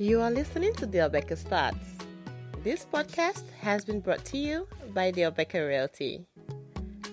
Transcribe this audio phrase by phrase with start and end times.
[0.00, 1.98] You are listening to the Obeka Thoughts.
[2.62, 6.24] This podcast has been brought to you by the Obeka Realty.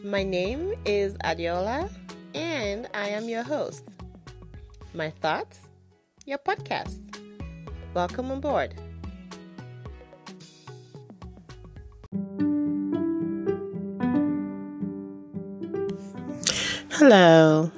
[0.04, 1.90] My name is Adiola,
[2.36, 3.86] and I am your host.
[4.94, 5.62] My thoughts,
[6.28, 7.00] your podcast.
[7.96, 8.76] Welcome on board.
[16.92, 17.72] Hello.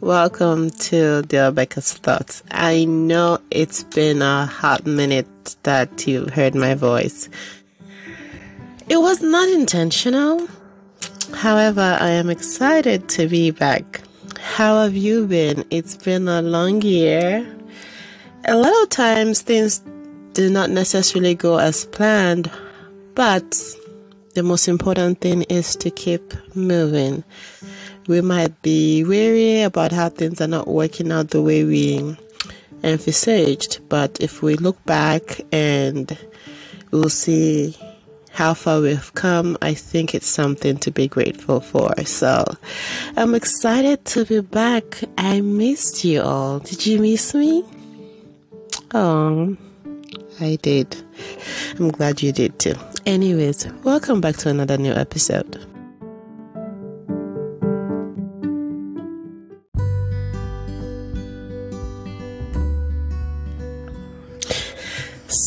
[0.00, 2.42] Welcome to the Obeka's Thoughts.
[2.50, 7.28] I know it's been a hot minute that you've heard my voice.
[8.88, 10.48] It was not intentional.
[11.34, 14.00] However, I am excited to be back.
[14.40, 15.66] How have you been?
[15.68, 17.46] It's been a long year.
[18.46, 19.82] A lot of times things
[20.32, 22.50] do not necessarily go as planned,
[23.14, 23.54] but
[24.34, 27.22] the most important thing is to keep moving
[28.10, 32.16] we might be weary about how things are not working out the way we
[32.82, 33.88] envisaged.
[33.88, 36.18] But if we look back and
[36.90, 37.76] we'll see
[38.32, 41.94] how far we've come, I think it's something to be grateful for.
[42.04, 42.44] So
[43.16, 45.04] I'm excited to be back.
[45.16, 46.58] I missed you all.
[46.58, 47.64] Did you miss me?
[48.92, 49.56] Oh,
[50.40, 50.96] I did.
[51.78, 52.74] I'm glad you did too.
[53.06, 55.64] Anyways, welcome back to another new episode.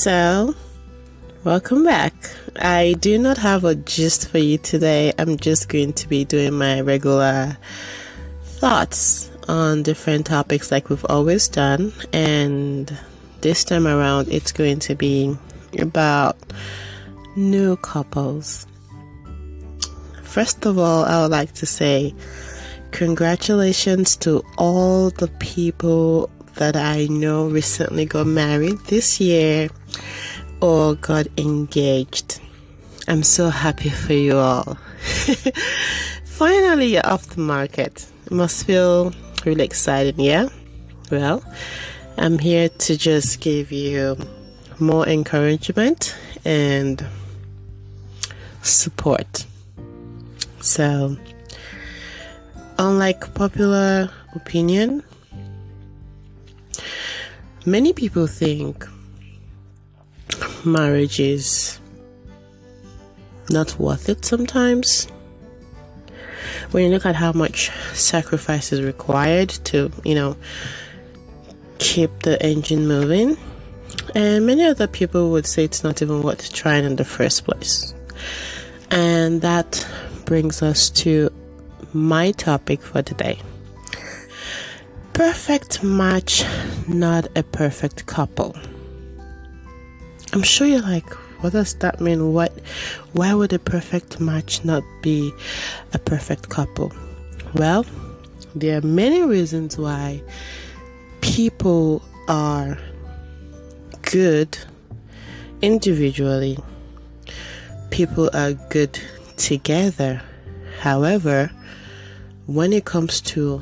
[0.03, 0.53] So,
[1.45, 2.13] welcome back.
[2.57, 5.13] I do not have a gist for you today.
[5.17, 7.57] I'm just going to be doing my regular
[8.43, 11.93] thoughts on different topics like we've always done.
[12.11, 12.93] And
[13.39, 15.37] this time around, it's going to be
[15.79, 16.35] about
[17.37, 18.67] new couples.
[20.21, 22.13] First of all, I would like to say
[22.91, 29.69] congratulations to all the people that I know recently got married this year
[30.61, 32.39] or got engaged.
[33.07, 34.77] I'm so happy for you all.
[36.25, 38.07] Finally, you're off the market.
[38.25, 39.13] It must feel
[39.45, 40.47] really exciting, yeah?
[41.11, 41.43] Well,
[42.17, 44.17] I'm here to just give you
[44.79, 47.05] more encouragement and
[48.61, 49.45] support.
[50.61, 51.17] So,
[52.79, 55.03] unlike popular opinion,
[57.65, 58.85] Many people think
[60.65, 61.79] marriage is
[63.49, 65.07] not worth it sometimes.
[66.71, 70.35] When you look at how much sacrifice is required to, you know,
[71.77, 73.37] keep the engine moving,
[74.13, 77.93] and many other people would say it's not even worth trying in the first place.
[78.91, 79.87] And that
[80.25, 81.29] brings us to
[81.93, 83.39] my topic for today
[85.13, 86.43] perfect match,
[86.87, 88.55] not a perfect couple.
[90.33, 91.07] I'm sure you're like,
[91.41, 92.33] what does that mean?
[92.33, 92.51] What
[93.11, 95.31] why would a perfect match not be
[95.93, 96.91] a perfect couple?
[97.53, 97.85] Well,
[98.55, 100.21] there are many reasons why
[101.21, 102.77] people are
[104.01, 104.57] good
[105.61, 106.57] individually.
[107.91, 108.99] People are good
[109.37, 110.21] together.
[110.79, 111.51] However,
[112.47, 113.61] when it comes to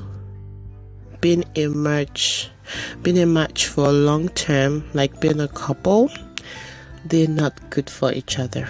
[1.21, 2.49] being a match,
[3.03, 6.11] being a match for a long term, like being a couple,
[7.05, 8.69] they're not good for each other.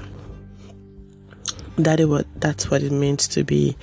[1.77, 3.77] That is what that's what it means to be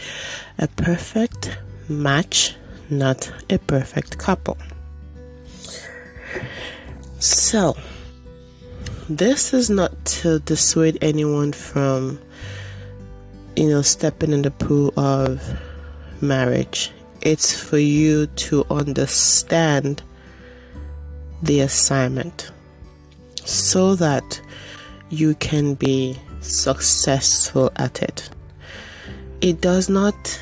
[0.58, 1.58] a perfect
[1.88, 2.54] match,
[2.90, 4.58] not a perfect couple.
[7.18, 7.76] So,
[9.08, 12.20] this is not to dissuade anyone from,
[13.56, 15.42] you know, stepping in the pool of
[16.20, 20.02] marriage it's for you to understand
[21.42, 22.50] the assignment
[23.44, 24.40] so that
[25.10, 28.30] you can be successful at it.
[29.40, 30.40] It does not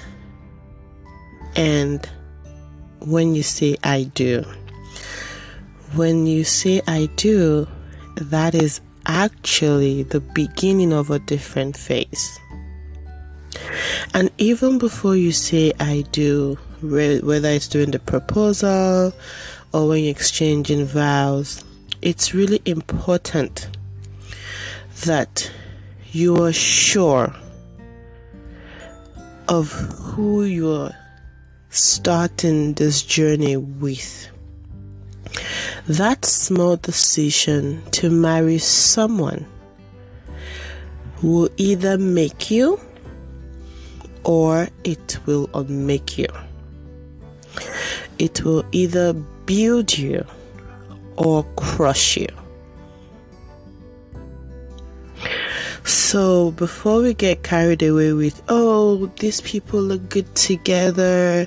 [1.54, 2.09] end
[3.00, 4.44] when you say I do.
[5.94, 7.66] When you say I do,
[8.16, 12.39] that is actually the beginning of a different phase.
[14.15, 19.12] And even before you say I do, whether it's doing the proposal
[19.72, 21.65] or when you're exchanging vows,
[22.03, 23.68] it's really important
[25.04, 25.50] that
[26.12, 27.34] you are sure
[29.48, 30.92] of who you're
[31.71, 34.28] starting this journey with.
[35.89, 39.47] That small decision to marry someone
[41.22, 42.80] will either make you
[44.24, 46.28] or it will unmake you.
[48.18, 50.24] It will either build you
[51.16, 52.28] or crush you.
[55.84, 61.47] So, before we get carried away with, oh, these people look good together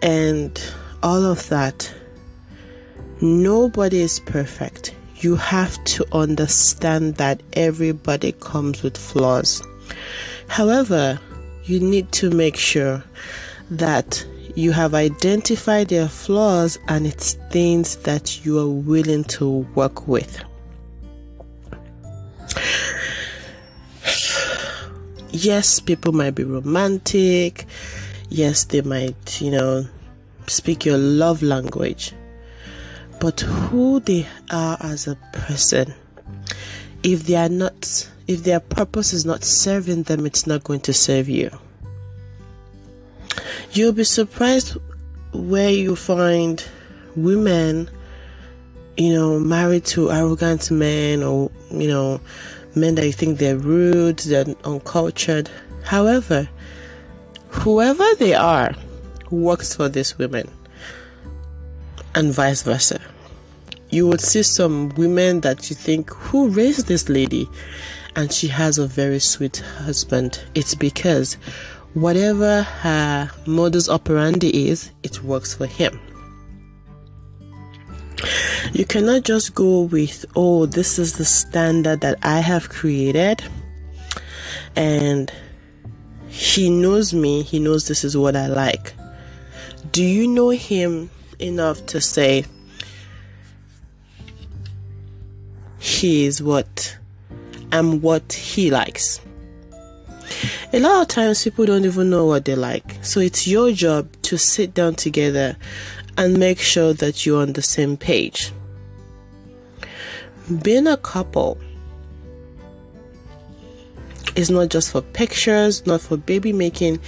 [0.00, 0.58] and
[1.02, 1.92] all of that,
[3.20, 4.94] nobody is perfect.
[5.16, 9.62] You have to understand that everybody comes with flaws.
[10.48, 11.20] However,
[11.64, 13.04] you need to make sure
[13.70, 14.24] that
[14.60, 20.44] you have identified their flaws and it's things that you are willing to work with.
[25.30, 27.64] Yes, people might be romantic.
[28.28, 29.86] Yes, they might, you know,
[30.46, 32.12] speak your love language.
[33.18, 35.94] But who they are as a person,
[37.02, 40.92] if they are not, if their purpose is not serving them, it's not going to
[40.92, 41.50] serve you.
[43.72, 44.76] You'll be surprised
[45.32, 46.64] where you find
[47.14, 47.88] women,
[48.96, 52.20] you know, married to arrogant men or, you know,
[52.74, 55.48] men that you think they're rude, they're uncultured.
[55.84, 56.48] However,
[57.48, 58.74] whoever they are
[59.30, 60.48] works for these women
[62.16, 63.00] and vice versa.
[63.90, 67.48] You would see some women that you think, who raised this lady?
[68.16, 70.40] And she has a very sweet husband.
[70.56, 71.36] It's because
[71.94, 75.98] whatever her modus operandi is, it works for him.
[78.72, 83.42] You cannot just go with, oh, this is the standard that I have created,
[84.76, 85.32] and
[86.28, 88.94] he knows me, he knows this is what I like.
[89.90, 92.44] Do you know him enough to say
[95.78, 96.96] he is what
[97.72, 99.20] I'm what he likes?
[100.72, 102.96] A lot of times people don't even know what they like.
[103.02, 105.56] So it's your job to sit down together
[106.16, 108.52] and make sure that you're on the same page.
[110.62, 111.58] Being a couple
[114.36, 117.00] is not just for pictures, not for baby making.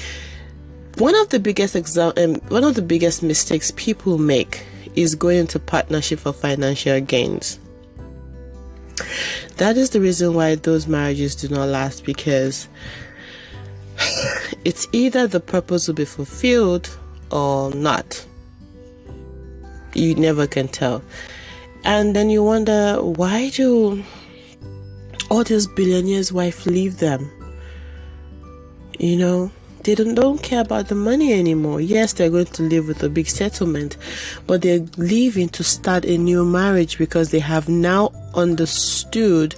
[0.98, 4.64] One of the biggest exam- um, one of the biggest mistakes people make
[4.94, 7.58] is going into partnership for financial gains.
[9.56, 12.69] That is the reason why those marriages do not last because
[14.64, 16.88] it's either the purpose will be fulfilled
[17.31, 18.25] or not.
[19.94, 21.02] You never can tell.
[21.84, 24.02] And then you wonder why do
[25.31, 27.31] all these billionaires' wife leave them?
[28.99, 29.50] You know,
[29.84, 31.81] they don't, don't care about the money anymore.
[31.81, 33.96] Yes, they're going to live with a big settlement,
[34.46, 39.56] but they're leaving to start a new marriage because they have now understood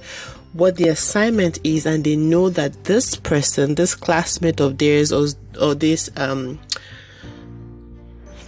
[0.55, 5.27] what the assignment is and they know that this person this classmate of theirs or,
[5.61, 6.59] or this um,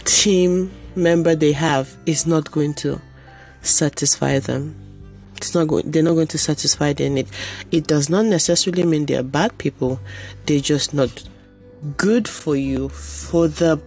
[0.05, 2.99] team member they have is not going to
[3.61, 4.75] satisfy them.
[5.35, 7.27] It's not going they're not going to satisfy their need.
[7.71, 9.99] It does not necessarily mean they're bad people.
[10.45, 11.27] They're just not
[11.97, 13.81] good for you for the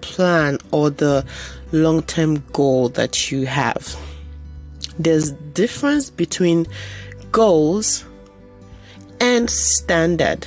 [0.00, 1.24] plan or the
[1.72, 3.96] long-term goal that you have.
[4.98, 6.66] There's difference between
[7.32, 8.04] goals
[9.20, 10.46] and standard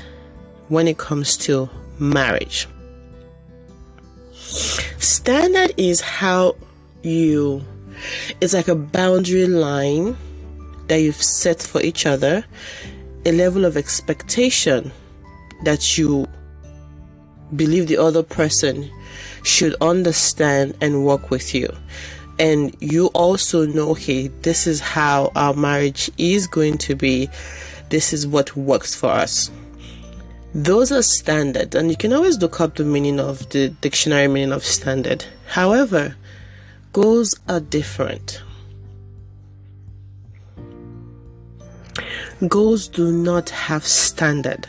[0.68, 2.68] when it comes to marriage.
[4.98, 6.56] Standard is how
[7.04, 7.64] you,
[8.42, 10.18] it's like a boundary line
[10.88, 12.44] that you've set for each other,
[13.26, 14.92] a level of expectation
[15.64, 16.28] that you
[17.56, 18.90] believe the other person
[19.44, 21.70] should understand and work with you
[22.40, 27.30] and you also know hey, this is how our marriage is going to be.
[27.90, 29.52] This is what works for us.
[30.54, 34.52] Those are standard and you can always look up the meaning of the dictionary meaning
[34.52, 35.26] of standard.
[35.48, 36.16] However
[36.94, 38.42] goals are different.
[42.48, 44.68] Goals do not have standard.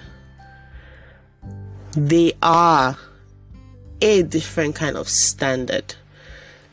[1.93, 2.99] They are
[4.03, 5.95] a different kind of standard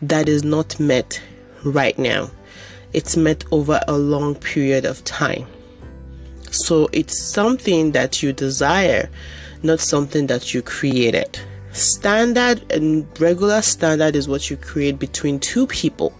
[0.01, 1.21] that is not met
[1.63, 2.29] right now.
[2.93, 5.45] It's met over a long period of time.
[6.51, 9.09] So it's something that you desire,
[9.63, 11.39] not something that you created.
[11.73, 16.13] Standard and regular standard is what you create between two people.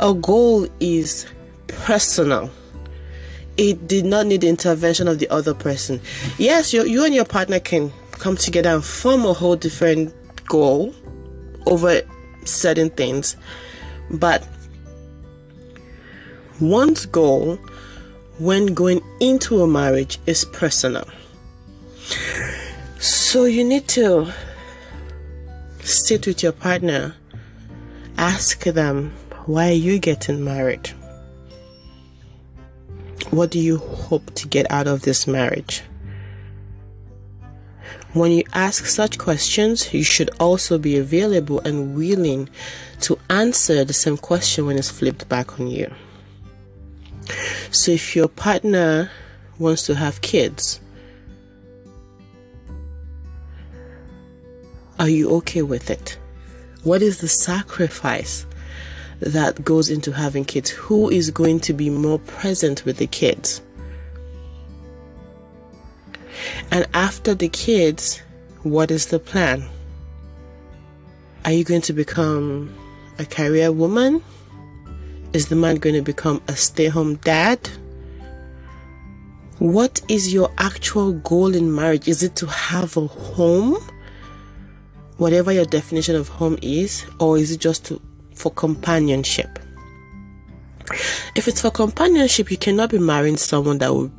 [0.00, 1.26] A goal is
[1.68, 2.50] personal.
[3.56, 6.00] It did not need the intervention of the other person.
[6.38, 10.14] Yes, you, you and your partner can come together and form a whole different
[10.46, 10.94] goal
[11.66, 12.00] over
[12.44, 13.36] certain things.
[14.10, 14.46] But
[16.60, 17.58] one's goal
[18.38, 21.06] when going into a marriage is personal.
[22.98, 24.32] So you need to
[25.80, 27.14] sit with your partner,
[28.18, 29.12] ask them,
[29.46, 30.88] why are you getting married?
[33.30, 35.82] What do you hope to get out of this marriage?
[38.12, 42.50] When you ask such questions, you should also be available and willing
[43.00, 45.90] to answer the same question when it's flipped back on you.
[47.70, 49.10] So, if your partner
[49.58, 50.80] wants to have kids,
[54.98, 56.18] are you okay with it?
[56.82, 58.44] What is the sacrifice
[59.20, 60.68] that goes into having kids?
[60.68, 63.62] Who is going to be more present with the kids?
[66.70, 68.22] And after the kids,
[68.62, 69.64] what is the plan?
[71.44, 72.72] Are you going to become
[73.18, 74.22] a career woman?
[75.32, 77.68] Is the man going to become a stay home dad?
[79.58, 82.08] What is your actual goal in marriage?
[82.08, 83.76] Is it to have a home?
[85.18, 88.00] Whatever your definition of home is, or is it just to,
[88.34, 89.58] for companionship?
[91.34, 94.10] If it's for companionship, you cannot be marrying someone that will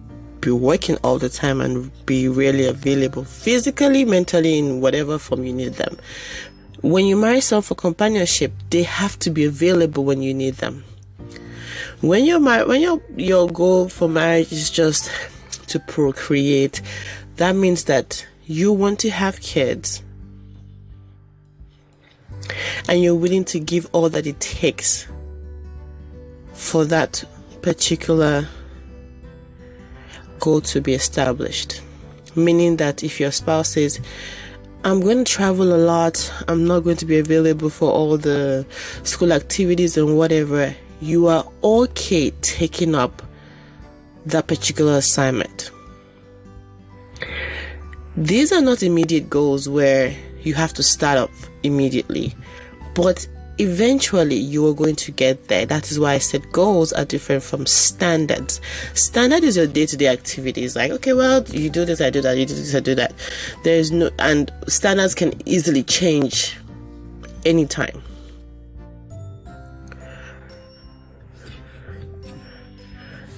[0.44, 5.54] be working all the time and be really available physically, mentally, in whatever form you
[5.54, 5.98] need them.
[6.82, 10.84] When you marry someone for companionship, they have to be available when you need them.
[12.02, 15.10] When you're married, when your your goal for marriage is just
[15.68, 16.82] to procreate,
[17.38, 20.04] that means that you want to have kids
[22.90, 25.08] and you're willing to give all that it takes
[26.52, 27.24] for that
[27.62, 28.46] particular
[30.44, 31.82] goal to be established.
[32.36, 34.02] Meaning that if your spouse says,
[34.84, 38.66] I'm going to travel a lot, I'm not going to be available for all the
[39.04, 43.22] school activities and whatever, you are okay taking up
[44.26, 45.72] that particular assignment.
[48.18, 51.32] These are not immediate goals where you have to start up
[51.64, 52.36] immediately,
[52.94, 53.26] but
[53.58, 55.66] eventually you are going to get there.
[55.66, 58.60] That is why I said goals are different from standards.
[58.94, 60.76] Standard is your day to day activities.
[60.76, 63.14] Like, okay, well, you do this, I do that, you do this, I do that.
[63.64, 66.58] There is no, and standards can easily change
[67.46, 68.02] anytime.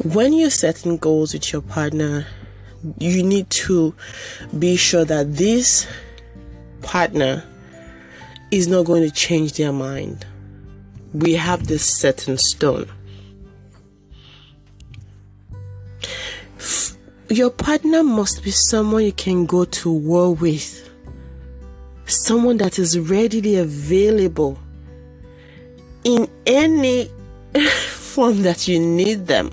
[0.03, 2.27] When you're setting goals with your partner,
[2.99, 3.95] you need to
[4.59, 5.87] be sure that this
[6.83, 7.43] partner
[8.55, 10.25] is not going to change their mind.
[11.13, 12.89] We have this set in stone.
[17.29, 20.89] Your partner must be someone you can go to war with,
[22.05, 24.57] someone that is readily available
[26.05, 27.09] in any
[27.89, 29.51] form that you need them.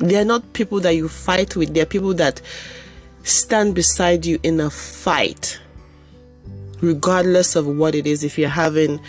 [0.00, 2.40] They are not people that you fight with, they are people that
[3.22, 5.60] stand beside you in a fight
[6.80, 8.24] regardless of what it is.
[8.24, 9.00] If you're having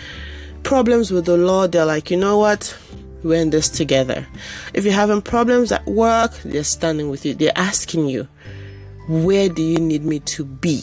[0.63, 2.78] problems with the law, they're like, you know what?
[3.24, 4.28] We're in this together.
[4.74, 7.34] If you're having problems at work, they're standing with you.
[7.36, 8.28] They're asking you,
[9.08, 10.82] where do you need me to be?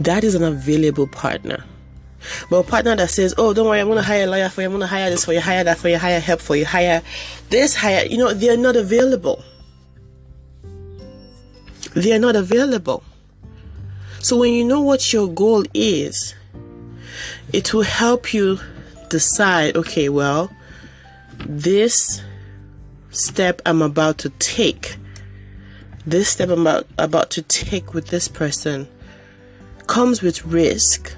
[0.00, 1.64] That is an available partner.
[2.48, 4.66] But a partner that says, Oh, don't worry, I'm gonna hire a lawyer for you,
[4.66, 7.02] I'm gonna hire this for you, hire that for you, hire help for you, hire
[7.48, 9.42] this, hire you know, they're not available.
[11.94, 13.02] They are not available.
[14.22, 16.34] So when you know what your goal is,
[17.52, 18.60] it will help you
[19.08, 20.50] decide okay, well,
[21.38, 22.22] this
[23.10, 24.96] step I'm about to take,
[26.06, 28.86] this step I'm about, about to take with this person
[29.86, 31.12] comes with risk,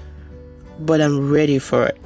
[0.79, 1.99] but I'm ready for it.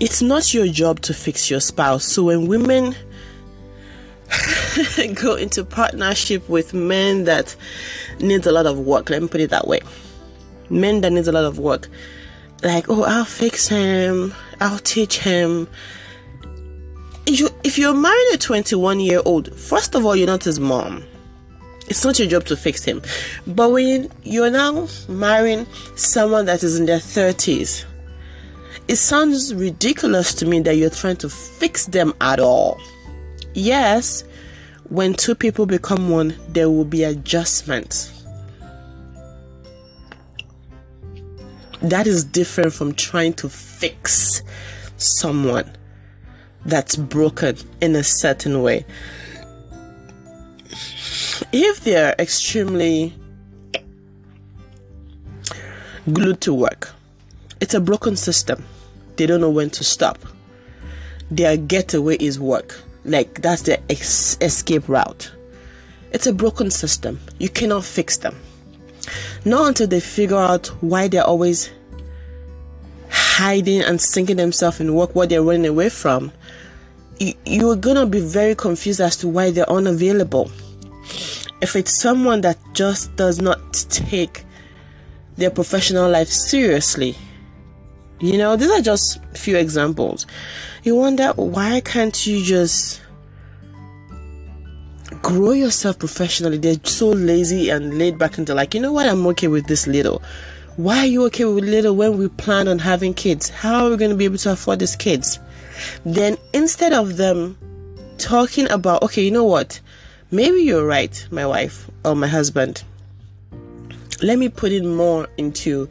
[0.00, 2.04] It's not your job to fix your spouse.
[2.04, 2.96] So when women
[5.14, 7.54] go into partnership with men that
[8.20, 9.10] needs a lot of work.
[9.10, 9.80] Let me put it that way.
[10.68, 11.88] Men that needs a lot of work.
[12.62, 14.34] Like, oh, I'll fix him.
[14.60, 15.68] I'll teach him.
[17.26, 20.60] If, you, if you're marrying a 21 year old, first of all, you're not his
[20.60, 21.04] mom.
[21.88, 23.02] It's not your job to fix him.
[23.46, 27.84] But when you're now marrying someone that is in their 30s,
[28.86, 32.80] it sounds ridiculous to me that you're trying to fix them at all.
[33.54, 34.24] Yes,
[34.88, 38.12] when two people become one, there will be adjustment.
[41.82, 44.42] That is different from trying to fix
[44.98, 45.70] someone
[46.66, 48.84] that's broken in a certain way.
[51.52, 53.14] If they're extremely
[56.12, 56.92] glued to work,
[57.60, 58.64] it's a broken system.
[59.16, 60.18] They don't know when to stop.
[61.30, 65.30] Their getaway is work like that's the ex- escape route.
[66.12, 67.20] It's a broken system.
[67.38, 68.36] You cannot fix them.
[69.44, 71.70] Not until they figure out why they're always
[73.10, 76.32] hiding and sinking themselves in work what they're running away from,
[77.18, 80.50] you, you're gonna be very confused as to why they're unavailable.
[81.60, 84.44] If it's someone that just does not take
[85.36, 87.16] their professional life seriously,
[88.20, 90.26] you know, these are just few examples.
[90.82, 93.00] You wonder why can't you just
[95.22, 96.58] grow yourself professionally?
[96.58, 99.66] They're so lazy and laid back and they're like, you know what, I'm okay with
[99.66, 100.22] this little.
[100.76, 103.48] Why are you okay with little when we plan on having kids?
[103.48, 105.38] How are we going to be able to afford these kids?
[106.04, 107.58] Then instead of them
[108.18, 109.80] talking about, okay, you know what?
[110.30, 112.84] Maybe you're right, my wife or my husband.
[114.22, 115.88] Let me put in more into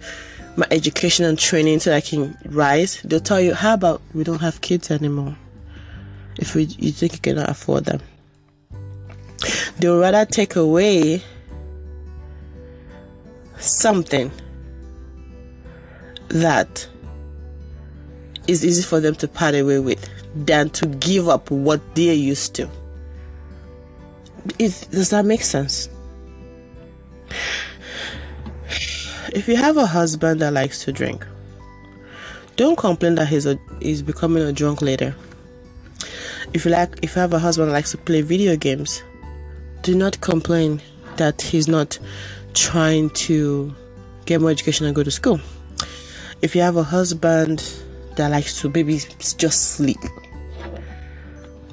[0.59, 4.41] my education and training so I can rise, they'll tell you, how about we don't
[4.41, 5.35] have kids anymore?
[6.37, 8.01] If we, you think you cannot afford them.
[9.79, 11.23] They'll rather take away
[13.57, 14.31] something
[16.27, 16.87] that
[18.47, 22.55] is easy for them to part away with than to give up what they're used
[22.55, 22.69] to.
[24.57, 25.89] If, does that make sense?
[29.33, 31.25] If you have a husband that likes to drink,
[32.55, 35.15] don't complain that he's a, he's becoming a drunk later.
[36.53, 39.03] If you like, if you have a husband that likes to play video games,
[39.83, 40.81] do not complain
[41.17, 41.99] that he's not
[42.53, 43.73] trying to
[44.25, 45.39] get more education and go to school.
[46.41, 47.63] If you have a husband
[48.15, 48.99] that likes to maybe
[49.37, 49.99] just sleep,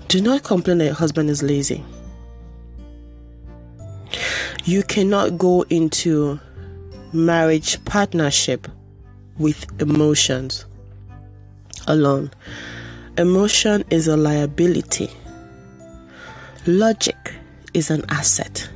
[0.08, 1.84] do not complain that your husband is lazy.
[4.64, 6.40] You cannot go into
[7.16, 8.68] marriage partnership
[9.38, 10.66] with emotions
[11.88, 12.30] alone.
[13.18, 15.10] Emotion is a liability,
[16.66, 17.16] logic
[17.74, 18.68] is an asset.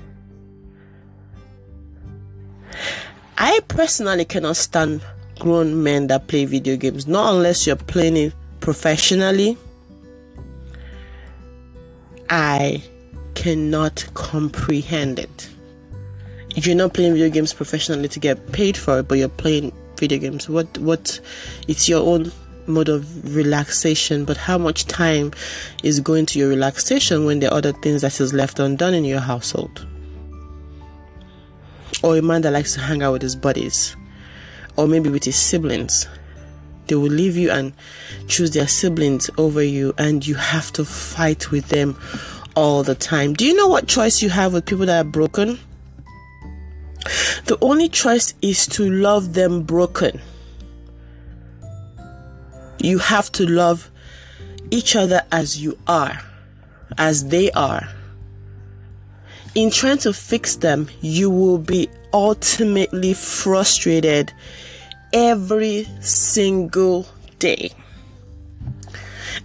[3.39, 5.03] I personally cannot stand
[5.39, 9.57] grown men that play video games, not unless you're playing it professionally.
[12.29, 12.83] I
[13.35, 15.49] cannot comprehend it
[16.57, 19.73] if you're not playing video games professionally to get paid for it, but you're playing
[19.97, 21.21] video games, what what
[21.69, 22.33] it's your own
[22.67, 25.33] mode of relaxation, but how much time
[25.83, 29.05] is going to your relaxation when there are other things that is left undone in
[29.05, 29.87] your household?
[32.03, 33.97] Or a man that likes to hang out with his buddies,
[34.77, 36.07] or maybe with his siblings.
[36.87, 37.73] They will leave you and
[38.27, 41.97] choose their siblings over you, and you have to fight with them
[42.57, 43.35] all the time.
[43.35, 45.59] Do you know what choice you have with people that are broken?
[47.47, 50.21] The only choice is to love them broken.
[52.79, 53.91] You have to love
[54.71, 56.21] each other as you are,
[56.99, 57.89] as they are.
[59.55, 64.33] In trying to fix them, you will be ultimately frustrated
[65.13, 67.07] every single
[67.39, 67.73] day.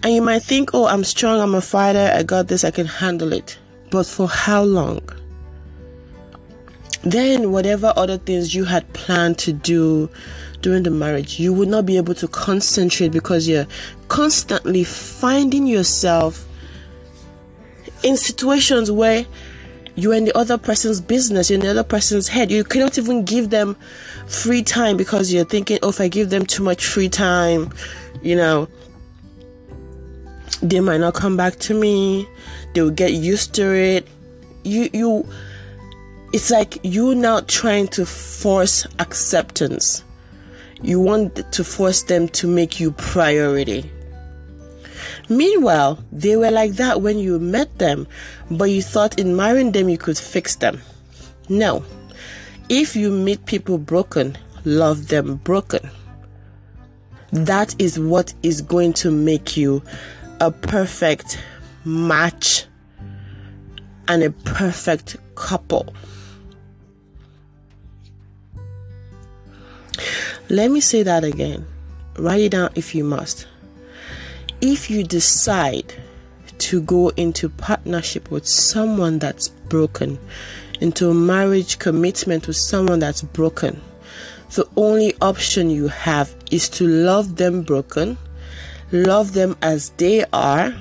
[0.03, 2.85] And you might think, oh, I'm strong, I'm a fighter, I got this, I can
[2.85, 3.57] handle it.
[3.89, 5.01] But for how long?
[7.05, 10.09] Then whatever other things you had planned to do
[10.61, 13.67] during the marriage, you would not be able to concentrate because you're
[14.07, 16.47] constantly finding yourself
[18.03, 19.25] in situations where
[19.95, 22.51] you're in the other person's business, you're in the other person's head.
[22.51, 23.77] You cannot even give them
[24.27, 27.71] free time because you're thinking, oh, if I give them too much free time,
[28.21, 28.67] you know,
[30.61, 32.27] they might not come back to me.
[32.73, 34.07] They will get used to it.
[34.63, 35.29] You, you,
[36.35, 40.03] it's like you now trying to force acceptance.
[40.81, 43.89] You want to force them to make you priority.
[45.29, 48.05] Meanwhile, they were like that when you met them,
[48.51, 50.81] but you thought in marrying them you could fix them.
[51.47, 51.85] No.
[52.67, 55.89] If you meet people broken, love them broken.
[57.31, 59.81] That is what is going to make you
[60.41, 61.41] a perfect
[61.85, 62.65] match
[64.09, 65.95] and a perfect couple.
[70.49, 71.65] Let me say that again.
[72.17, 73.47] Write it down if you must.
[74.61, 75.93] If you decide
[76.57, 80.17] to go into partnership with someone that's broken,
[80.81, 83.81] into a marriage commitment with someone that's broken,
[84.55, 88.17] the only option you have is to love them broken,
[88.91, 90.73] love them as they are,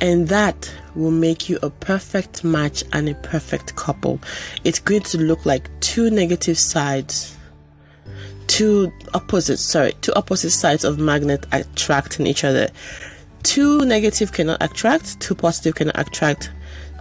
[0.00, 4.20] and that will make you a perfect match and a perfect couple.
[4.64, 7.36] It's going to look like two negative sides,
[8.48, 12.68] two opposite, sorry, two opposite sides of magnet attracting each other.
[13.44, 16.50] Two negative cannot attract, two positive cannot attract,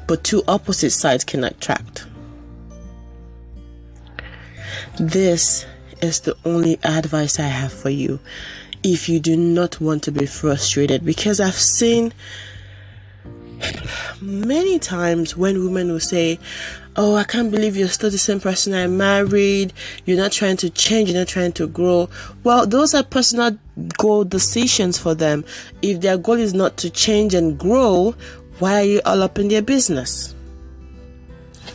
[0.07, 2.05] but two opposite sides can attract.
[4.99, 5.65] This
[6.01, 8.19] is the only advice I have for you
[8.83, 12.13] if you do not want to be frustrated because I've seen
[14.21, 16.39] many times when women will say,
[16.99, 19.71] Oh, I can't believe you're still the same person I married.
[20.05, 21.09] You're not trying to change.
[21.09, 22.09] You're not trying to grow.
[22.43, 23.55] Well, those are personal
[23.99, 25.45] goal decisions for them.
[25.83, 28.15] If their goal is not to change and grow,
[28.57, 30.33] why are you all up in their business?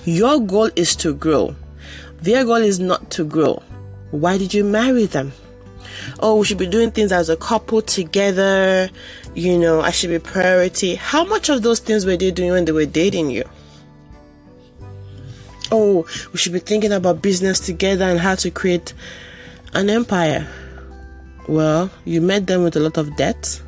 [0.04, 1.54] Your goal is to grow.
[2.22, 3.62] Their goal is not to grow.
[4.10, 5.32] Why did you marry them?
[6.18, 8.90] Oh, we should be doing things as a couple together.
[9.34, 10.94] You know, I should be priority.
[10.94, 13.44] How much of those things were they doing when they were dating you?
[15.70, 18.92] Oh, we should be thinking about business together and how to create
[19.72, 20.46] an empire.
[21.48, 23.62] Well, you met them with a lot of debt.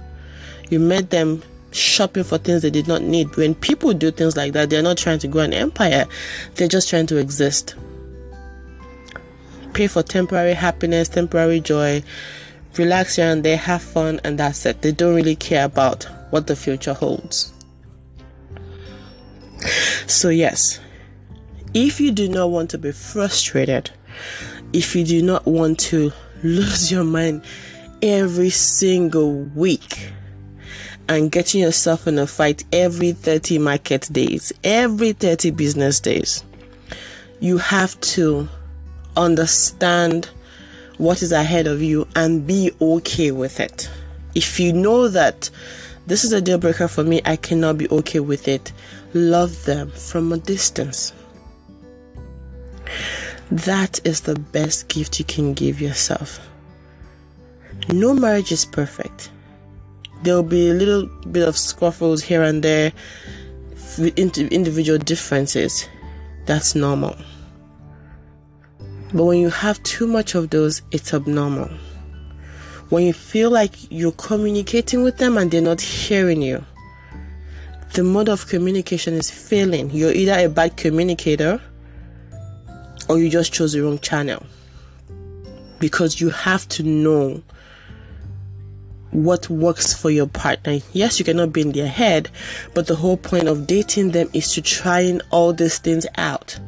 [0.68, 3.34] You met them shopping for things they did not need.
[3.36, 6.06] When people do things like that, they're not trying to grow an empire,
[6.56, 7.74] they're just trying to exist
[9.74, 12.02] pay for temporary happiness, temporary joy,
[12.78, 14.82] relax here and there, have fun, and that's it.
[14.82, 17.52] They don't really care about what the future holds.
[20.06, 20.80] So, yes,
[21.72, 23.90] if you do not want to be frustrated,
[24.72, 27.42] if you do not want to lose your mind
[28.02, 30.10] every single week
[31.08, 36.44] and getting yourself in a fight every 30 market days, every 30 business days,
[37.40, 38.48] you have to
[39.16, 40.28] understand
[40.98, 43.90] what is ahead of you and be okay with it.
[44.34, 45.50] If you know that
[46.06, 48.72] this is a deal breaker for me, I cannot be okay with it,
[49.14, 51.12] love them from a distance.
[53.50, 56.40] That is the best gift you can give yourself.
[57.88, 59.30] No marriage is perfect.
[60.22, 62.92] There will be a little bit of scuffles here and there
[63.98, 65.88] with individual differences.
[66.46, 67.16] That's normal.
[69.14, 71.70] But when you have too much of those, it's abnormal.
[72.88, 76.64] When you feel like you're communicating with them and they're not hearing you,
[77.92, 79.90] the mode of communication is failing.
[79.90, 81.60] You're either a bad communicator
[83.08, 84.44] or you just chose the wrong channel.
[85.78, 87.40] Because you have to know
[89.12, 90.80] what works for your partner.
[90.92, 92.30] Yes, you cannot be in their head,
[92.74, 96.58] but the whole point of dating them is to trying all these things out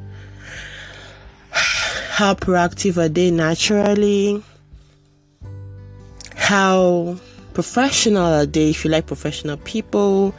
[2.16, 4.42] how proactive are they naturally?
[6.34, 7.18] How
[7.52, 10.34] professional are they if you like professional people?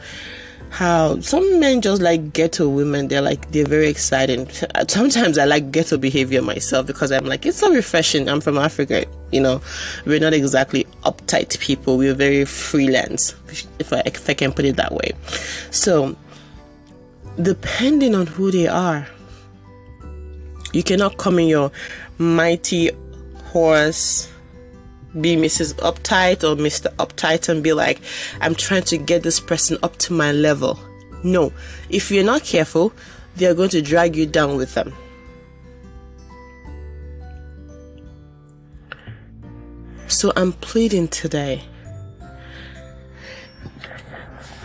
[0.70, 4.48] How some men just like ghetto women, they're like they're very exciting.
[4.88, 8.28] Sometimes I like ghetto behavior myself because I'm like, it's so refreshing.
[8.28, 9.62] I'm from Africa, you know,
[10.04, 13.36] we're not exactly uptight people, we're very freelance,
[13.78, 15.12] if I if I can put it that way.
[15.70, 16.16] So
[17.40, 19.06] depending on who they are,
[20.72, 21.70] you cannot come in your
[22.18, 22.90] mighty
[23.44, 24.30] horse,
[25.20, 25.74] be Mrs.
[25.76, 26.94] Uptight or Mr.
[26.96, 28.00] Uptight and be like,
[28.40, 30.78] I'm trying to get this person up to my level.
[31.24, 31.52] No,
[31.88, 32.92] if you're not careful,
[33.36, 34.94] they are going to drag you down with them.
[40.08, 41.62] So I'm pleading today.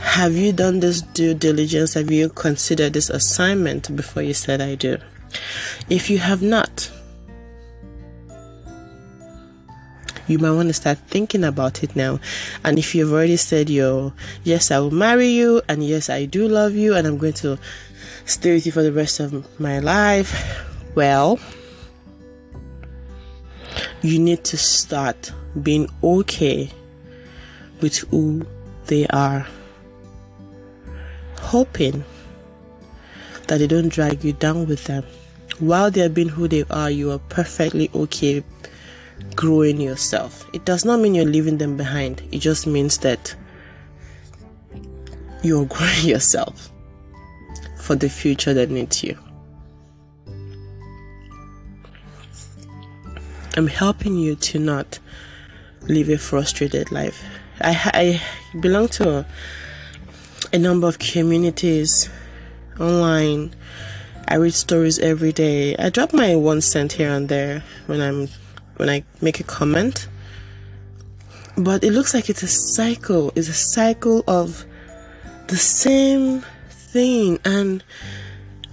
[0.01, 1.95] Have you done this due diligence?
[1.95, 4.97] Have you considered this assignment before you said I do?
[5.89, 6.89] If you have not,
[10.27, 12.19] you might want to start thinking about it now.
[12.63, 16.47] And if you've already said your yes, I will marry you, and yes, I do
[16.47, 17.59] love you, and I'm going to
[18.25, 20.65] stay with you for the rest of my life,
[20.95, 21.39] well,
[24.01, 26.69] you need to start being okay
[27.81, 28.45] with who
[28.87, 29.45] they are.
[31.39, 32.03] Hoping
[33.47, 35.03] that they don't drag you down with them
[35.63, 38.43] while they're being who they are, you are perfectly okay
[39.35, 40.45] growing yourself.
[40.53, 43.35] It does not mean you're leaving them behind, it just means that
[45.41, 46.69] you're growing yourself
[47.77, 49.17] for the future that needs you.
[53.55, 54.99] I'm helping you to not
[55.83, 57.23] live a frustrated life.
[57.61, 58.21] I,
[58.53, 59.25] I belong to a,
[60.51, 62.09] a number of communities
[62.79, 63.53] online
[64.27, 65.75] I read stories every day.
[65.77, 68.29] I drop my one cent here and there when I'm
[68.77, 70.07] when I make a comment.
[71.57, 73.31] But it looks like it's a cycle.
[73.35, 74.65] It's a cycle of
[75.47, 77.83] the same thing and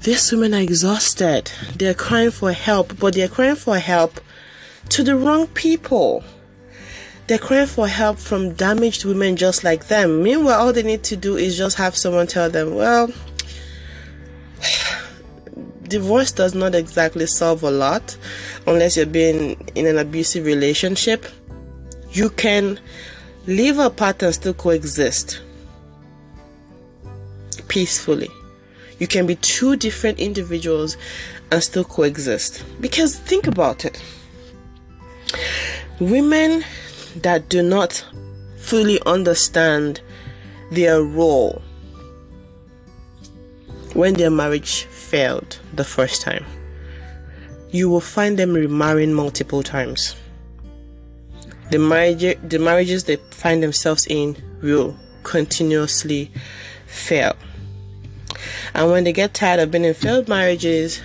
[0.03, 1.53] these women are exhausted.
[1.77, 4.21] They're crying for help, but they're crying for help
[4.91, 6.25] to the wrong people.
[7.27, 10.23] They're crying for help from damaged women just like them.
[10.23, 13.11] Meanwhile, all they need to do is just have someone tell them, well,
[15.91, 18.17] divorce does not exactly solve a lot
[18.67, 21.27] unless you're being in an abusive relationship.
[22.13, 22.81] You can
[23.47, 25.43] live apart and still coexist
[27.69, 28.29] peacefully.
[28.99, 30.97] You can be two different individuals
[31.51, 32.65] and still coexist.
[32.81, 34.03] Because think about it
[36.01, 36.65] women
[37.17, 38.05] that do not
[38.57, 40.01] fully understand
[40.73, 41.61] their role
[43.93, 46.45] when their marriage failed the first time,
[47.71, 50.15] you will find them remarrying multiple times.
[51.71, 56.31] The marriage, the marriages they find themselves in will continuously
[56.87, 57.35] fail.
[58.75, 61.01] And when they get tired of being in failed marriages,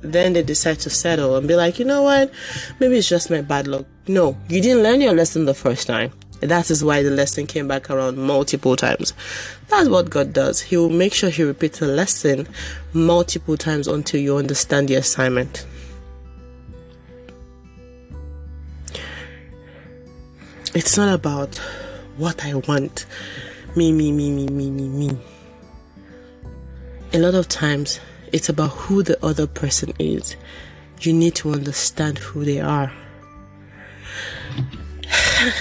[0.00, 2.32] then they decide to settle and be like, you know what?
[2.80, 3.86] Maybe it's just my bad luck.
[4.08, 6.12] No, you didn't learn your lesson the first time.
[6.46, 9.12] That is why the lesson came back around multiple times.
[9.68, 10.60] That's what God does.
[10.60, 12.46] He will make sure He repeats the lesson
[12.92, 15.66] multiple times until you understand the assignment.
[20.74, 21.56] It's not about
[22.16, 23.06] what I want.
[23.74, 25.18] Me, me, me, me, me, me, me.
[27.12, 27.98] A lot of times,
[28.32, 30.36] it's about who the other person is.
[31.00, 32.92] You need to understand who they are.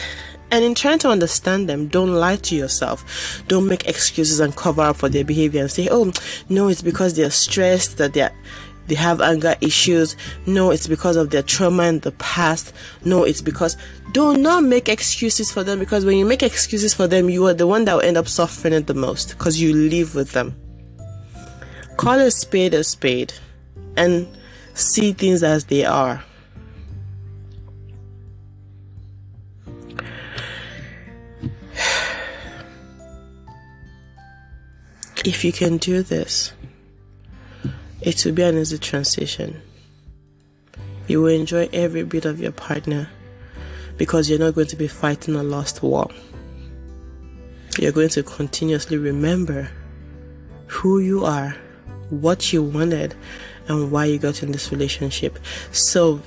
[0.52, 3.44] And in trying to understand them, don't lie to yourself.
[3.48, 6.12] Don't make excuses and cover up for their behavior and say, "Oh,
[6.50, 8.32] no, it's because they're stressed that they're
[8.88, 10.16] they have anger issues.
[10.46, 12.74] No, it's because of their trauma in the past.
[13.04, 13.78] No, it's because
[14.12, 17.54] do not make excuses for them because when you make excuses for them, you are
[17.54, 20.56] the one that will end up suffering it the most because you live with them.
[21.98, 23.34] Call a spade a spade
[23.98, 24.28] and
[24.74, 26.24] see things as they are.
[35.26, 36.54] If you can do this,
[38.02, 39.60] it will be an easy transition.
[41.08, 43.10] You will enjoy every bit of your partner
[43.98, 46.10] because you're not going to be fighting a lost war.
[47.80, 49.70] You're going to continuously remember
[50.68, 51.56] who you are,
[52.10, 53.16] what you wanted,
[53.68, 55.40] and why you got in this relationship.
[55.72, 56.22] So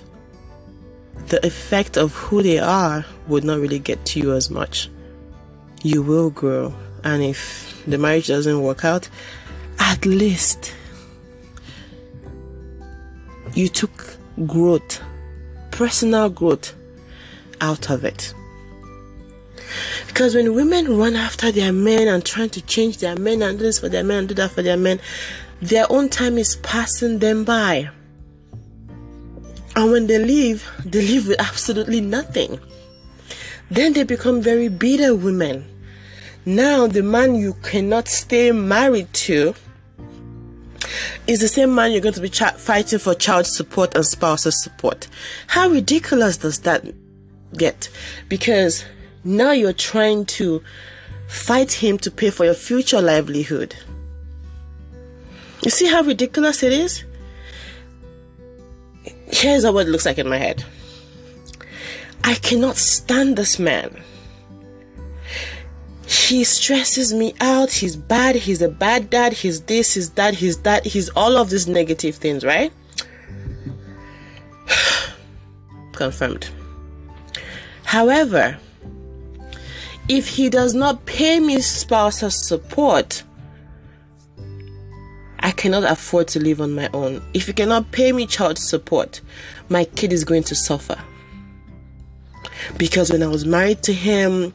[1.29, 4.89] the effect of who they are would not really get to you as much.
[5.83, 9.09] You will grow, and if the marriage doesn't work out,
[9.79, 10.75] at least
[13.55, 15.01] you took growth,
[15.71, 16.75] personal growth
[17.61, 18.35] out of it.
[20.07, 23.65] Because when women run after their men and trying to change their men and do
[23.65, 25.01] this for their men and do that for their men,
[25.61, 27.91] their own time is passing them by.
[29.77, 32.59] And when they leave, they leave with absolutely nothing.
[33.71, 35.67] Then they become very bitter women
[36.49, 39.55] now, the man you cannot stay married to
[41.27, 45.09] is the same man you're going to be fighting for child support and spousal support.
[45.49, 46.87] How ridiculous does that
[47.55, 47.91] get?
[48.31, 48.87] Because
[49.25, 50.63] now you're trying to
[51.27, 53.77] fight him to pay for your future livelihood.
[55.63, 57.05] You see how ridiculous it is?
[59.27, 60.65] Here's what it looks like in my head.
[62.25, 64.03] I cannot stand this man
[66.09, 67.71] he stresses me out.
[67.71, 68.35] He's bad.
[68.35, 69.35] He's a bad dad.
[69.35, 70.87] He's this, he's that, he's that.
[70.87, 72.73] He's all of these negative things, right?
[75.93, 76.49] Confirmed.
[77.85, 78.59] However,
[80.09, 83.23] if he does not pay me spousal support,
[85.41, 87.23] I cannot afford to live on my own.
[87.35, 89.21] If he cannot pay me child support,
[89.69, 90.99] my kid is going to suffer.
[92.77, 94.53] Because when I was married to him,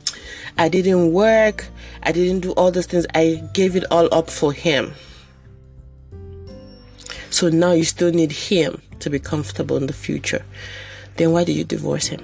[0.58, 1.68] I didn't work.
[2.04, 3.06] I didn't do all those things.
[3.16, 4.94] I gave it all up for him.
[7.30, 10.46] So now you still need him to be comfortable in the future.
[11.18, 12.22] Then why did you divorce him?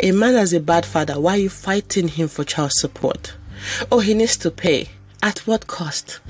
[0.00, 1.18] A man has a bad father.
[1.18, 3.34] Why are you fighting him for child support?
[3.90, 4.90] Oh, he needs to pay.
[5.26, 6.20] At what cost?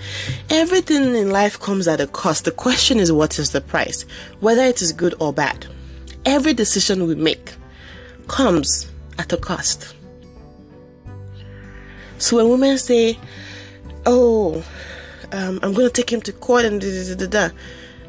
[0.49, 2.47] Everything in life comes at a cost.
[2.47, 4.07] The question is, what is the price?
[4.41, 5.67] Whether it is good or bad
[6.25, 7.53] every decision we make
[8.27, 9.95] comes at a cost.
[12.17, 13.19] So when women say,
[14.07, 14.65] "Oh,
[15.31, 17.55] um, I'm going to take him to court," and da, da, da, da,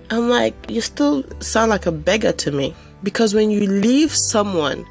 [0.09, 2.73] I'm like, you still sound like a beggar to me
[3.03, 4.85] because when you leave someone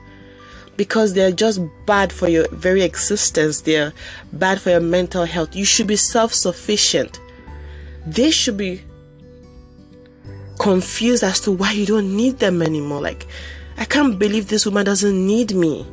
[0.76, 3.92] because they're just bad for your very existence, they're
[4.32, 7.20] bad for your mental health, you should be self-sufficient.
[8.06, 8.82] They should be
[10.58, 13.00] confused as to why you don't need them anymore.
[13.00, 13.26] Like,
[13.76, 15.86] I can't believe this woman doesn't need me.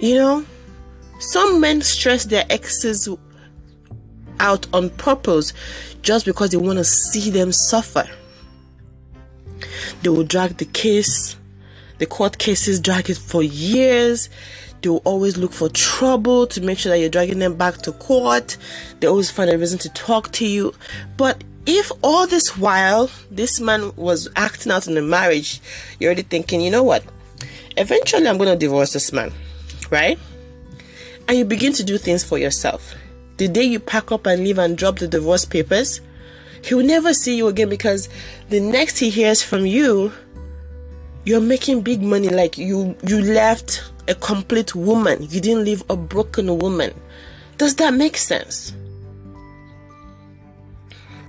[0.00, 0.44] You know,
[1.18, 3.08] some men stress their exes
[4.40, 5.52] out on purpose
[6.02, 8.08] just because they want to see them suffer.
[10.02, 11.36] They will drag the case,
[11.98, 14.28] the court cases drag it for years.
[14.80, 17.92] They will always look for trouble to make sure that you're dragging them back to
[17.92, 18.56] court.
[19.00, 20.72] They always find a reason to talk to you.
[21.16, 25.60] But if all this while this man was acting out in the marriage,
[25.98, 27.04] you're already thinking, you know what?
[27.76, 29.32] Eventually, I'm going to divorce this man,
[29.90, 30.18] right?
[31.28, 32.94] And you begin to do things for yourself.
[33.36, 36.00] The day you pack up and leave and drop the divorce papers,
[36.62, 38.08] he will never see you again because
[38.48, 40.12] the next he hears from you,
[41.28, 42.30] you're making big money.
[42.30, 45.22] Like you, you left a complete woman.
[45.24, 46.98] You didn't leave a broken woman.
[47.58, 48.72] Does that make sense?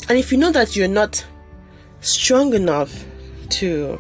[0.08, 1.26] And if you know that you're not
[2.00, 3.04] strong enough
[3.50, 4.00] to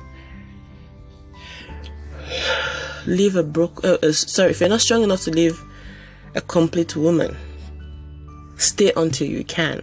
[3.05, 5.61] leave a broke, uh, uh, sorry, if you're not strong enough to leave
[6.33, 7.35] a complete woman,
[8.55, 9.81] stay until you can.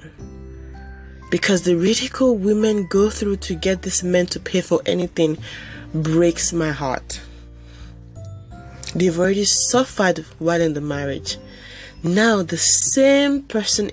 [1.30, 5.36] Because the ridicule women go through to get this man to pay for anything
[6.02, 7.20] breaks my heart.
[8.94, 11.38] They've already suffered while in the marriage.
[12.02, 13.90] Now, the same person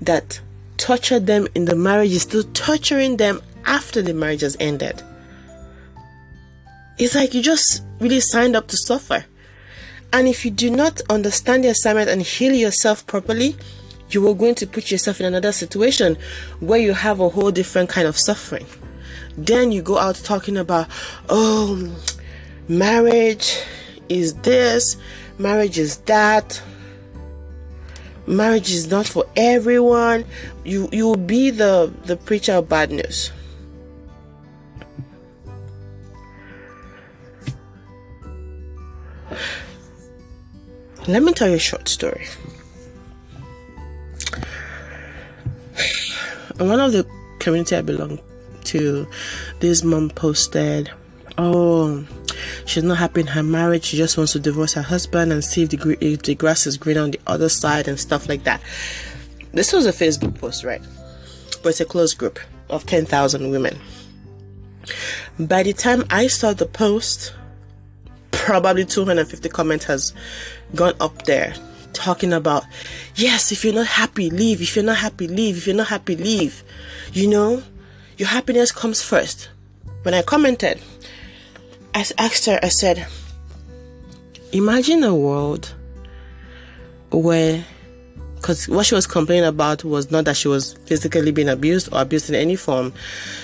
[0.00, 0.40] that
[0.76, 5.02] tortured them in the marriage is still torturing them after the marriage has ended.
[6.98, 9.24] It's like you just really signed up to suffer.
[10.12, 13.56] And if you do not understand the assignment and heal yourself properly,
[14.10, 16.16] you are going to put yourself in another situation
[16.60, 18.66] where you have a whole different kind of suffering.
[19.38, 20.88] Then you go out talking about,
[21.28, 21.96] oh,
[22.66, 23.56] marriage
[24.08, 24.96] is this,
[25.38, 26.60] marriage is that,
[28.26, 30.24] marriage is not for everyone.
[30.64, 33.30] You you will be the the preacher of bad news.
[41.06, 42.26] Let me tell you a short story.
[46.58, 47.06] In one of the
[47.38, 48.18] community I belong
[49.60, 50.90] this mom posted,
[51.36, 52.04] "Oh,
[52.66, 53.84] she's not happy in her marriage.
[53.84, 56.76] She just wants to divorce her husband and see if the, if the grass is
[56.76, 58.60] green on the other side and stuff like that."
[59.52, 60.82] This was a Facebook post, right?
[61.62, 63.78] But it's a closed group of ten thousand women.
[65.38, 67.34] By the time I saw the post,
[68.48, 70.14] probably 250 comments has
[70.74, 71.54] gone up there
[71.92, 72.64] talking about
[73.14, 76.16] yes if you're not happy leave if you're not happy leave if you're not happy
[76.16, 76.62] leave
[77.12, 77.62] you know
[78.18, 79.48] your happiness comes first
[80.02, 80.80] when i commented
[81.94, 83.06] i asked her i said
[84.52, 85.74] imagine a world
[87.10, 87.64] where
[88.38, 92.00] because what she was complaining about was not that she was physically being abused or
[92.00, 92.92] abused in any form.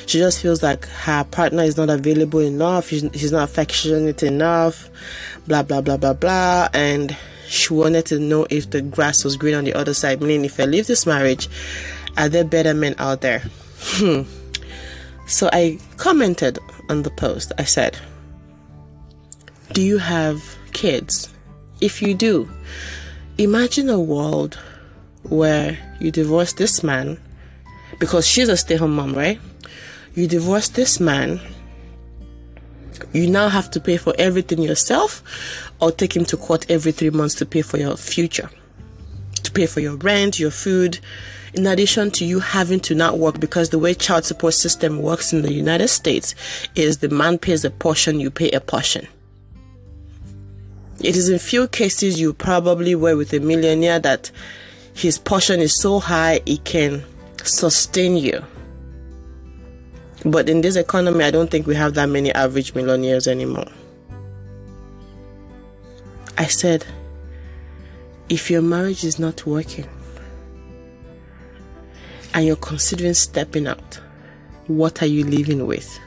[0.06, 4.88] She just feels like her partner is not available enough, she's, not affectionate enough,
[5.48, 6.68] blah, blah, blah, blah, blah.
[6.72, 7.16] And
[7.48, 10.60] she wanted to know if the grass was green on the other side, meaning if
[10.60, 11.48] I leave this marriage,
[12.16, 13.42] are there better men out there?
[13.80, 14.22] Hmm.
[15.26, 16.58] So I commented
[16.88, 17.52] on the post.
[17.58, 17.98] I said,
[19.72, 21.30] Do you have kids?
[21.80, 22.48] If you do,
[23.38, 24.58] imagine a world
[25.22, 27.18] where you divorce this man
[27.98, 29.40] because she's a stay home mom, right?
[30.14, 31.40] You divorce this man,
[33.12, 35.22] you now have to pay for everything yourself
[35.80, 38.50] or take him to court every three months to pay for your future,
[39.42, 40.98] to pay for your rent, your food,
[41.54, 45.32] in addition to you having to not work because the way child support system works
[45.32, 46.34] in the United States
[46.74, 49.06] is the man pays a portion, you pay a portion.
[51.00, 54.32] It is in few cases you probably were with a millionaire that
[54.94, 57.04] his portion is so high it can
[57.44, 58.42] sustain you.
[60.24, 63.66] But in this economy, I don't think we have that many average millionaires anymore.
[66.36, 66.84] I said,
[68.28, 69.86] if your marriage is not working
[72.34, 74.00] and you're considering stepping out,
[74.66, 75.98] what are you living with?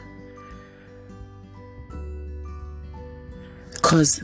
[3.72, 4.22] Because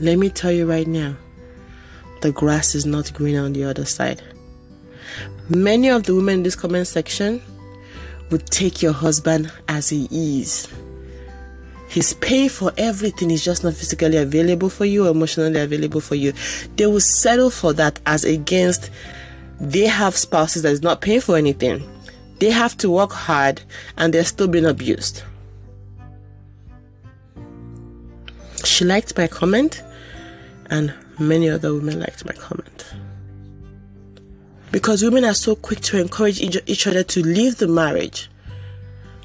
[0.00, 1.16] let me tell you right now,
[2.22, 4.20] the grass is not green on the other side.
[5.48, 7.40] Many of the women in this comment section
[8.30, 10.68] would take your husband as he is.
[11.88, 16.32] He's paying for everything, he's just not physically available for you, emotionally available for you.
[16.76, 18.90] They will settle for that as against
[19.62, 21.88] they have spouses that is not paying for anything.
[22.40, 23.62] They have to work hard
[23.96, 25.22] and they're still being abused.
[28.64, 29.80] She liked my comment
[30.68, 32.92] and many other women liked my comment.
[34.72, 38.30] Because women are so quick to encourage each other to leave the marriage,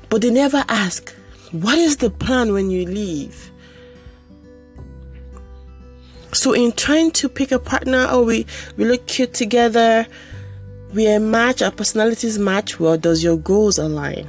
[0.10, 1.16] but they never ask,
[1.52, 3.52] What is the plan when you leave?
[6.34, 10.06] So, in trying to pick a partner, oh, we, we look cute together,
[10.94, 14.28] we a match, our personalities match well, does your goals align?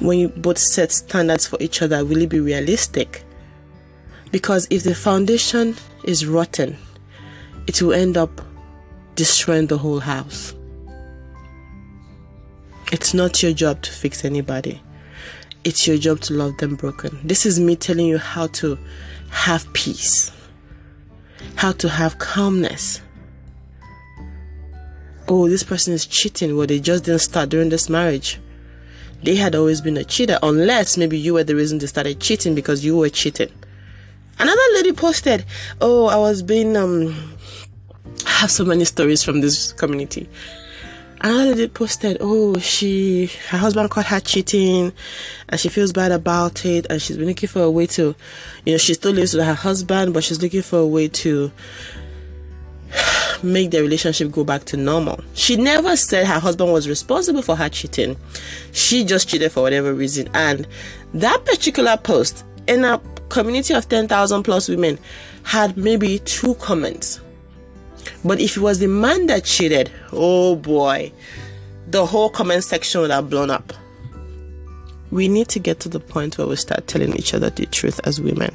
[0.00, 3.24] When you both set standards for each other, will it be realistic?
[4.32, 6.76] Because if the foundation is rotten,
[7.66, 8.40] it will end up
[9.14, 10.54] destroying the whole house.
[12.90, 14.80] It's not your job to fix anybody.
[15.64, 17.18] It's your job to love them broken.
[17.24, 18.76] This is me telling you how to
[19.32, 20.30] have peace,
[21.56, 23.00] how to have calmness.
[25.26, 26.56] Oh, this person is cheating.
[26.56, 28.38] Well, they just didn't start during this marriage.
[29.22, 32.54] They had always been a cheater, unless maybe you were the reason they started cheating
[32.54, 33.50] because you were cheating.
[34.38, 35.44] Another lady posted,
[35.80, 37.36] Oh, I was being, um,
[38.26, 40.28] I have so many stories from this community.
[41.24, 44.92] Another lady posted, oh, she, her husband caught her cheating
[45.48, 48.16] and she feels bad about it and she's been looking for a way to,
[48.66, 51.52] you know, she still lives with her husband, but she's looking for a way to
[53.44, 55.20] make the relationship go back to normal.
[55.34, 58.16] She never said her husband was responsible for her cheating.
[58.72, 60.28] She just cheated for whatever reason.
[60.34, 60.66] And
[61.14, 64.98] that particular post in a community of 10,000 plus women
[65.44, 67.20] had maybe two comments
[68.24, 71.12] but if it was the man that cheated, oh boy,
[71.88, 73.72] the whole comment section would have blown up.
[75.10, 78.00] We need to get to the point where we start telling each other the truth
[78.04, 78.54] as women.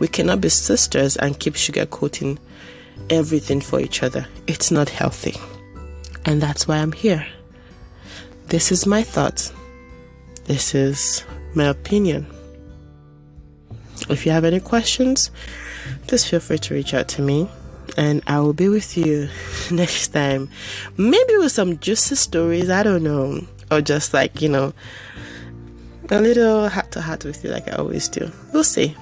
[0.00, 2.38] We cannot be sisters and keep sugarcoating
[3.10, 4.26] everything for each other.
[4.46, 5.36] It's not healthy.
[6.26, 7.26] And that's why I'm here.
[8.48, 9.52] This is my thoughts.
[10.44, 12.26] This is my opinion.
[14.10, 15.30] If you have any questions,
[16.06, 17.48] please feel free to reach out to me
[17.96, 19.28] and I will be with you
[19.70, 20.48] next time.
[20.96, 23.40] Maybe with some juicy stories, I don't know,
[23.70, 24.72] or just like, you know,
[26.10, 28.30] a little heart to heart with you, like I always do.
[28.52, 28.96] We'll see.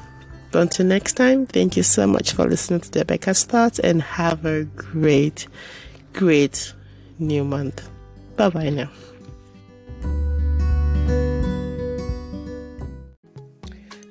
[0.50, 4.44] But until next time, thank you so much for listening to the Thoughts and have
[4.44, 5.46] a great,
[6.12, 6.74] great
[7.18, 7.88] new month.
[8.36, 8.90] Bye bye now.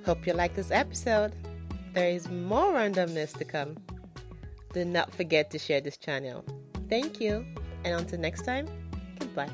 [0.06, 1.34] Hope you like this episode.
[1.94, 3.78] There is more randomness to come
[4.74, 6.44] do not forget to share this channel.
[6.90, 7.46] Thank you,
[7.84, 8.68] and until next time,
[9.20, 9.52] goodbye.